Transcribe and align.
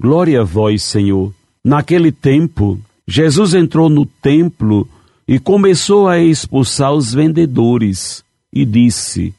Glória 0.00 0.40
a 0.40 0.44
vós, 0.44 0.82
Senhor. 0.82 1.34
Naquele 1.64 2.10
tempo, 2.10 2.80
Jesus 3.06 3.52
entrou 3.54 3.88
no 3.88 4.06
templo 4.06 4.88
e 5.28 5.38
começou 5.38 6.08
a 6.08 6.18
expulsar 6.18 6.92
os 6.92 7.12
vendedores 7.12 8.24
e 8.52 8.64
disse: 8.64 9.34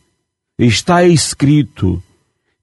Está 0.60 1.04
escrito: 1.04 2.02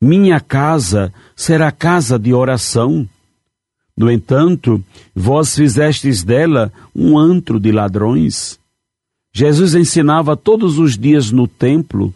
Minha 0.00 0.38
casa 0.38 1.12
será 1.34 1.72
casa 1.72 2.18
de 2.18 2.32
oração 2.32 3.08
no 3.98 4.08
entanto, 4.08 4.80
vós 5.12 5.56
fizestes 5.56 6.22
dela 6.22 6.72
um 6.94 7.18
antro 7.18 7.58
de 7.58 7.72
ladrões. 7.72 8.56
Jesus 9.34 9.74
ensinava 9.74 10.36
todos 10.36 10.78
os 10.78 10.96
dias 10.96 11.32
no 11.32 11.48
templo. 11.48 12.14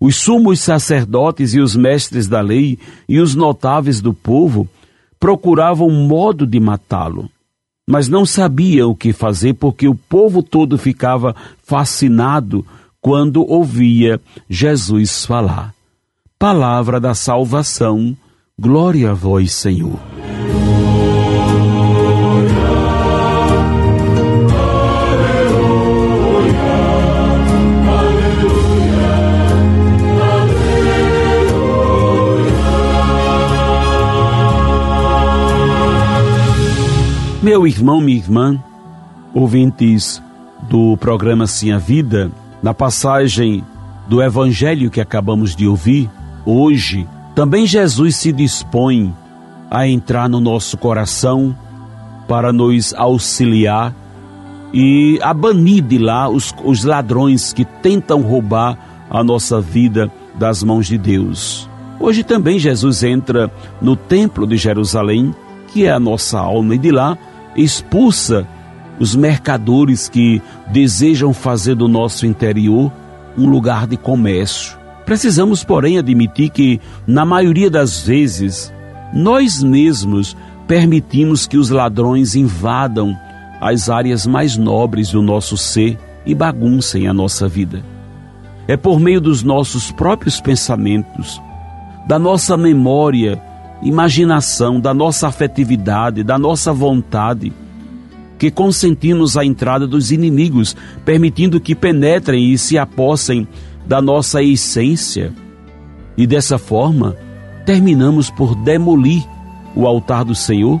Os 0.00 0.16
sumos 0.16 0.58
sacerdotes 0.58 1.54
e 1.54 1.60
os 1.60 1.76
mestres 1.76 2.26
da 2.26 2.40
lei 2.40 2.76
e 3.08 3.20
os 3.20 3.36
notáveis 3.36 4.00
do 4.00 4.12
povo 4.12 4.68
procuravam 5.22 5.86
um 5.86 6.08
modo 6.08 6.44
de 6.44 6.58
matá-lo, 6.58 7.30
mas 7.88 8.08
não 8.08 8.26
sabiam 8.26 8.90
o 8.90 8.96
que 8.96 9.12
fazer 9.12 9.54
porque 9.54 9.86
o 9.86 9.94
povo 9.94 10.42
todo 10.42 10.76
ficava 10.76 11.32
fascinado 11.62 12.66
quando 13.00 13.48
ouvia 13.48 14.20
Jesus 14.50 15.24
falar. 15.24 15.72
Palavra 16.36 16.98
da 16.98 17.14
salvação, 17.14 18.16
glória 18.58 19.12
a 19.12 19.14
vós, 19.14 19.52
Senhor. 19.52 20.11
Meu 37.52 37.66
irmão, 37.66 38.00
minha 38.00 38.16
irmã, 38.16 38.58
ouvintes 39.34 40.22
do 40.70 40.96
programa 40.96 41.46
Sim 41.46 41.70
a 41.72 41.76
Vida, 41.76 42.32
na 42.62 42.72
passagem 42.72 43.62
do 44.08 44.22
Evangelho 44.22 44.90
que 44.90 45.02
acabamos 45.02 45.54
de 45.54 45.68
ouvir, 45.68 46.08
hoje, 46.46 47.06
também 47.34 47.66
Jesus 47.66 48.16
se 48.16 48.32
dispõe 48.32 49.14
a 49.70 49.86
entrar 49.86 50.30
no 50.30 50.40
nosso 50.40 50.78
coração 50.78 51.54
para 52.26 52.54
nos 52.54 52.94
auxiliar 52.94 53.94
e 54.72 55.18
a 55.20 55.34
banir 55.34 55.82
de 55.82 55.98
lá 55.98 56.30
os, 56.30 56.54
os 56.64 56.84
ladrões 56.84 57.52
que 57.52 57.66
tentam 57.66 58.22
roubar 58.22 58.78
a 59.10 59.22
nossa 59.22 59.60
vida 59.60 60.10
das 60.36 60.62
mãos 60.62 60.86
de 60.86 60.96
Deus. 60.96 61.68
Hoje 62.00 62.24
também 62.24 62.58
Jesus 62.58 63.02
entra 63.02 63.52
no 63.78 63.94
Templo 63.94 64.46
de 64.46 64.56
Jerusalém, 64.56 65.34
que 65.68 65.84
é 65.84 65.90
a 65.90 66.00
nossa 66.00 66.38
alma, 66.38 66.76
e 66.76 66.78
de 66.78 66.90
lá 66.90 67.18
expulsa 67.56 68.46
os 68.98 69.16
mercadores 69.16 70.08
que 70.08 70.40
desejam 70.68 71.32
fazer 71.32 71.74
do 71.74 71.88
nosso 71.88 72.26
interior 72.26 72.92
um 73.36 73.48
lugar 73.48 73.86
de 73.86 73.96
comércio. 73.96 74.78
Precisamos, 75.04 75.64
porém, 75.64 75.98
admitir 75.98 76.50
que, 76.50 76.80
na 77.06 77.24
maioria 77.24 77.70
das 77.70 78.02
vezes, 78.02 78.72
nós 79.12 79.62
mesmos 79.62 80.36
permitimos 80.66 81.46
que 81.46 81.56
os 81.56 81.70
ladrões 81.70 82.34
invadam 82.34 83.16
as 83.60 83.90
áreas 83.90 84.26
mais 84.26 84.56
nobres 84.56 85.10
do 85.10 85.22
nosso 85.22 85.56
ser 85.56 85.98
e 86.24 86.34
baguncem 86.34 87.08
a 87.08 87.12
nossa 87.12 87.48
vida. 87.48 87.82
É 88.68 88.76
por 88.76 89.00
meio 89.00 89.20
dos 89.20 89.42
nossos 89.42 89.90
próprios 89.90 90.40
pensamentos, 90.40 91.40
da 92.06 92.18
nossa 92.18 92.56
memória 92.56 93.42
imaginação, 93.82 94.80
da 94.80 94.94
nossa 94.94 95.28
afetividade, 95.28 96.22
da 96.22 96.38
nossa 96.38 96.72
vontade, 96.72 97.52
que 98.38 98.50
consentimos 98.50 99.36
a 99.36 99.44
entrada 99.44 99.86
dos 99.86 100.10
inimigos, 100.10 100.76
permitindo 101.04 101.60
que 101.60 101.74
penetrem 101.74 102.52
e 102.52 102.58
se 102.58 102.78
apossem 102.78 103.46
da 103.86 104.00
nossa 104.00 104.42
essência. 104.42 105.32
E 106.16 106.26
dessa 106.26 106.58
forma, 106.58 107.16
terminamos 107.64 108.30
por 108.30 108.54
demolir 108.54 109.24
o 109.74 109.86
altar 109.86 110.24
do 110.24 110.34
Senhor 110.34 110.80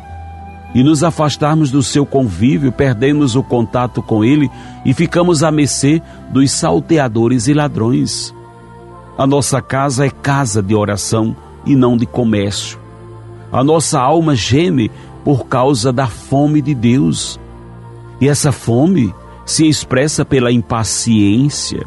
e 0.74 0.82
nos 0.82 1.04
afastarmos 1.04 1.70
do 1.70 1.82
seu 1.82 2.06
convívio, 2.06 2.72
perdemos 2.72 3.36
o 3.36 3.42
contato 3.42 4.02
com 4.02 4.24
ele 4.24 4.50
e 4.84 4.94
ficamos 4.94 5.42
à 5.42 5.50
mercê 5.50 6.00
dos 6.30 6.50
salteadores 6.50 7.46
e 7.46 7.52
ladrões. 7.52 8.34
A 9.18 9.26
nossa 9.26 9.60
casa 9.60 10.06
é 10.06 10.10
casa 10.10 10.62
de 10.62 10.74
oração 10.74 11.36
e 11.66 11.76
não 11.76 11.96
de 11.96 12.06
comércio. 12.06 12.81
A 13.52 13.62
nossa 13.62 14.00
alma 14.00 14.34
geme 14.34 14.90
por 15.22 15.46
causa 15.46 15.92
da 15.92 16.06
fome 16.06 16.62
de 16.62 16.74
Deus. 16.74 17.38
E 18.20 18.28
essa 18.28 18.50
fome 18.50 19.14
se 19.44 19.68
expressa 19.68 20.24
pela 20.24 20.50
impaciência, 20.50 21.84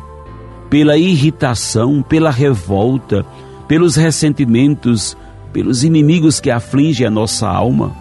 pela 0.70 0.98
irritação, 0.98 2.02
pela 2.02 2.30
revolta, 2.30 3.25
pelos 3.68 3.96
ressentimentos, 3.96 5.18
pelos 5.52 5.84
inimigos 5.84 6.40
que 6.40 6.52
afligem 6.52 7.08
a 7.08 7.09
nossa 7.09 7.48
alma. 7.48 7.96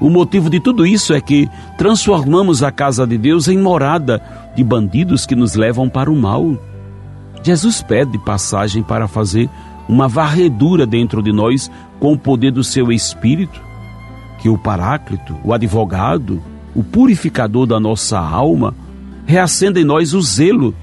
O 0.00 0.10
motivo 0.10 0.50
de 0.50 0.58
tudo 0.58 0.84
isso 0.84 1.14
é 1.14 1.20
que 1.20 1.48
transformamos 1.78 2.62
a 2.62 2.72
casa 2.72 3.06
de 3.06 3.16
Deus 3.16 3.46
em 3.46 3.56
morada 3.56 4.20
de 4.56 4.64
bandidos 4.64 5.24
que 5.24 5.36
nos 5.36 5.54
levam 5.54 5.88
para 5.88 6.10
o 6.10 6.16
mal. 6.16 6.56
Jesus 7.44 7.82
pede 7.82 8.18
passagem 8.18 8.82
para 8.82 9.06
fazer 9.06 9.48
uma 9.88 10.08
varredura 10.08 10.86
dentro 10.86 11.22
de 11.22 11.32
nós 11.32 11.70
com 12.02 12.14
o 12.14 12.18
poder 12.18 12.50
do 12.50 12.64
seu 12.64 12.90
Espírito, 12.90 13.62
que 14.40 14.48
o 14.48 14.58
Paráclito, 14.58 15.36
o 15.44 15.52
advogado, 15.52 16.42
o 16.74 16.82
purificador 16.82 17.64
da 17.64 17.78
nossa 17.78 18.18
alma, 18.18 18.74
reacenda 19.24 19.78
em 19.78 19.84
nós 19.84 20.12
o 20.12 20.20
zelo, 20.20 20.74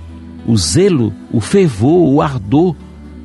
o 0.47 0.55
zelo, 0.55 1.13
o 1.29 1.41
fervor, 1.41 2.07
o 2.07 2.21
ardor 2.21 2.73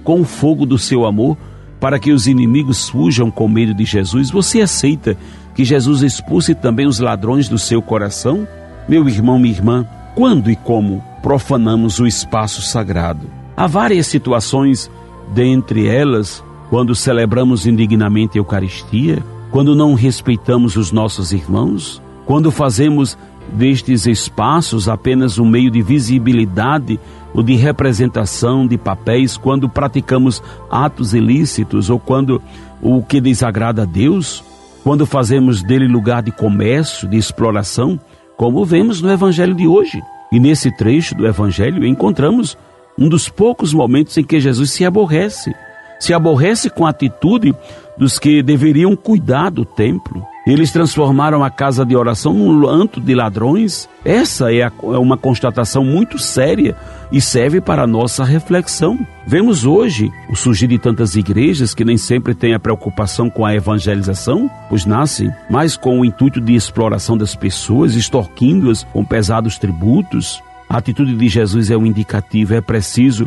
com 0.03 0.21
o 0.21 0.25
fogo 0.25 0.67
do 0.67 0.77
seu 0.77 1.07
amor, 1.07 1.37
para 1.79 1.97
que 2.01 2.11
os 2.11 2.27
inimigos 2.27 2.89
fujam 2.89 3.31
com 3.31 3.47
medo 3.47 3.73
de 3.73 3.85
Jesus. 3.85 4.29
Você 4.29 4.61
aceita 4.61 5.17
que 5.55 5.65
Jesus 5.65 6.03
expulse 6.03 6.53
também 6.53 6.89
os 6.89 6.99
ladrões 6.99 7.49
do 7.49 7.61
seu 7.61 7.81
coração? 7.81 8.45
Meu 8.89 9.09
irmão, 9.09 9.39
minha 9.39 9.55
irmã, 9.55 9.87
quando 10.17 10.51
e 10.51 10.57
como 10.57 11.01
profanamos 11.23 12.01
o 12.01 12.09
espaço 12.09 12.61
sagrado? 12.61 13.31
Há 13.57 13.69
várias 13.69 14.09
situações 14.09 14.91
dentre 15.33 15.87
elas, 15.87 16.43
quando 16.71 16.95
celebramos 16.95 17.67
indignamente 17.67 18.39
a 18.39 18.41
Eucaristia, 18.41 19.23
quando 19.51 19.75
não 19.75 19.95
respeitamos 19.95 20.77
os 20.77 20.91
nossos 20.91 21.33
irmãos, 21.33 22.03
quando 22.27 22.51
fazemos 22.51 23.17
destes 23.53 24.07
espaços 24.07 24.89
apenas 24.89 25.39
um 25.39 25.45
meio 25.45 25.71
de 25.71 25.83
visibilidade 25.83 26.99
ou 27.33 27.43
de 27.43 27.55
representação 27.55 28.67
de 28.67 28.79
papéis, 28.79 29.37
quando 29.37 29.69
praticamos 29.69 30.43
atos 30.71 31.15
ilícitos 31.15 31.91
ou 31.91 31.99
quando 31.99 32.41
o 32.81 33.03
que 33.03 33.21
desagrada 33.21 33.83
a 33.83 33.85
Deus, 33.85 34.43
quando 34.83 35.07
fazemos 35.07 35.63
dele 35.63 35.89
lugar 35.89 36.23
de 36.23 36.31
comércio, 36.31 37.09
de 37.09 37.17
exploração, 37.17 37.99
como 38.37 38.65
vemos 38.65 39.01
no 39.01 39.11
Evangelho 39.11 39.55
de 39.55 39.67
hoje. 39.67 40.03
E 40.31 40.41
nesse 40.41 40.71
trecho 40.77 41.15
do 41.15 41.27
Evangelho 41.27 41.87
encontramos 41.87 42.57
um 42.99 43.09
dos 43.09 43.29
poucos 43.29 43.73
momentos 43.73 44.17
em 44.19 44.25
que 44.25 44.41
Jesus 44.41 44.71
se 44.71 44.85
aborrece. 44.85 45.55
Se 46.05 46.13
aborrece 46.13 46.69
com 46.69 46.85
a 46.85 46.91
atitude 46.91 47.55
dos 47.97 48.19
que 48.19 48.43
deveriam 48.43 48.95
cuidar 48.95 49.49
do 49.49 49.65
templo. 49.65 50.23
Eles 50.47 50.71
transformaram 50.71 51.43
a 51.43 51.49
casa 51.49 51.83
de 51.83 51.97
oração 51.97 52.35
num 52.35 52.61
lanto 52.61 53.01
de 53.01 53.15
ladrões. 53.15 53.89
Essa 54.05 54.53
é, 54.53 54.65
a, 54.65 54.67
é, 54.67 54.99
uma 54.99 55.17
constatação 55.17 55.83
muito 55.83 56.19
séria 56.19 56.77
e 57.11 57.23
serve 57.23 57.59
para 57.59 57.85
a 57.85 57.87
nossa 57.87 58.23
reflexão. 58.23 58.99
Vemos 59.27 59.65
hoje 59.65 60.13
o 60.29 60.37
surgir 60.37 60.67
de 60.67 60.79
tantas 60.79 61.17
igrejas 61.17 61.73
que 61.73 61.87
nem 61.87 61.97
sempre 61.97 62.35
têm 62.35 62.53
a 62.53 62.61
preocupação 62.61 63.31
com 63.31 63.47
a 63.47 63.55
evangelização, 63.55 64.51
pois 64.69 64.85
nascem 64.85 65.33
mais 65.49 65.75
com 65.75 66.01
o 66.01 66.05
intuito 66.05 66.39
de 66.39 66.55
exploração 66.55 67.17
das 67.17 67.35
pessoas, 67.35 67.95
extorquindo-as 67.95 68.83
com 68.83 69.03
pesados 69.07 69.57
tributos. 69.57 70.43
A 70.69 70.77
atitude 70.77 71.17
de 71.17 71.29
Jesus 71.29 71.71
é 71.71 71.77
um 71.79 71.87
indicativo, 71.87 72.53
é 72.53 72.61
preciso 72.61 73.27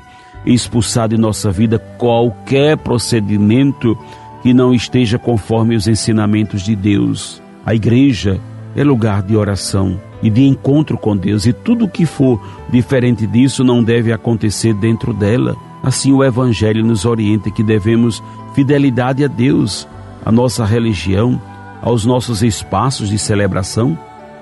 expulsar 0.53 1.09
de 1.09 1.17
nossa 1.17 1.51
vida 1.51 1.77
qualquer 1.97 2.77
procedimento 2.77 3.97
que 4.41 4.53
não 4.53 4.73
esteja 4.73 5.17
conforme 5.17 5.75
os 5.75 5.87
ensinamentos 5.87 6.61
de 6.61 6.75
Deus. 6.75 7.41
A 7.65 7.75
igreja 7.75 8.39
é 8.75 8.83
lugar 8.83 9.21
de 9.21 9.35
oração 9.35 9.99
e 10.21 10.29
de 10.29 10.43
encontro 10.43 10.97
com 10.97 11.15
Deus, 11.15 11.45
e 11.45 11.53
tudo 11.53 11.87
que 11.87 12.05
for 12.05 12.41
diferente 12.69 13.27
disso 13.27 13.63
não 13.63 13.83
deve 13.83 14.11
acontecer 14.11 14.73
dentro 14.73 15.13
dela. 15.13 15.55
Assim, 15.83 16.11
o 16.11 16.23
Evangelho 16.23 16.83
nos 16.83 17.05
orienta 17.05 17.51
que 17.51 17.61
devemos 17.61 18.23
fidelidade 18.53 19.23
a 19.23 19.27
Deus, 19.27 19.87
a 20.25 20.31
nossa 20.31 20.65
religião, 20.65 21.39
aos 21.81 22.05
nossos 22.05 22.41
espaços 22.41 23.09
de 23.09 23.17
celebração. 23.17 23.97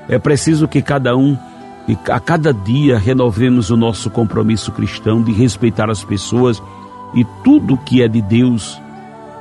É 0.08 0.18
preciso 0.18 0.68
que 0.68 0.82
cada 0.82 1.16
um, 1.18 1.38
que 1.86 2.12
a 2.12 2.20
cada 2.20 2.54
dia, 2.54 2.98
renovemos 2.98 3.70
o 3.70 3.78
nosso 3.78 4.10
compromisso 4.10 4.72
cristão 4.72 5.22
de 5.22 5.32
respeitar 5.32 5.90
as 5.90 6.04
pessoas 6.04 6.62
e 7.14 7.24
tudo 7.44 7.78
que 7.78 8.02
é 8.02 8.08
de 8.08 8.22
Deus, 8.22 8.82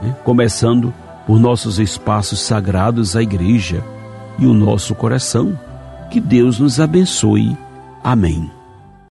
né? 0.02 0.14
começando 0.24 0.92
por 1.26 1.38
nossos 1.38 1.78
espaços 1.78 2.40
sagrados, 2.40 3.16
a 3.16 3.22
igreja 3.22 3.82
e 4.38 4.46
o 4.46 4.52
nosso 4.52 4.94
coração. 4.94 5.58
Que 6.10 6.20
Deus 6.20 6.58
nos 6.58 6.78
abençoe. 6.78 7.56
Amém. 8.02 8.50